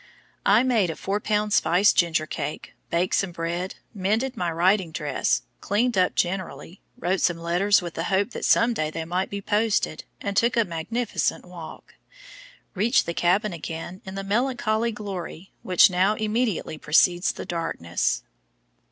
I 0.47 0.63
made 0.63 0.89
a 0.89 0.95
four 0.95 1.19
pound 1.19 1.53
spiced 1.53 1.95
ginger 1.95 2.25
cake, 2.25 2.73
baked 2.89 3.13
some 3.13 3.31
bread, 3.31 3.75
mended 3.93 4.35
my 4.35 4.51
riding 4.51 4.91
dress, 4.91 5.43
cleaned 5.59 5.95
up 5.95 6.15
generally, 6.15 6.81
wrote 6.97 7.21
some 7.21 7.37
letters 7.37 7.83
with 7.83 7.93
the 7.93 8.05
hope 8.05 8.31
that 8.31 8.43
some 8.43 8.73
day 8.73 8.89
they 8.89 9.05
might 9.05 9.29
be 9.29 9.43
posted 9.43 10.03
and 10.19 10.35
took 10.35 10.57
a 10.57 10.65
magnificent 10.65 11.45
walk, 11.45 11.93
reaching 12.73 13.05
the 13.05 13.13
cabin 13.13 13.53
again 13.53 14.01
in 14.03 14.15
the 14.15 14.23
melancholy 14.23 14.91
glory 14.91 15.51
which 15.61 15.91
now 15.91 16.15
immediately 16.15 16.79
precedes 16.79 17.31
the 17.31 17.45
darkness. 17.45 18.23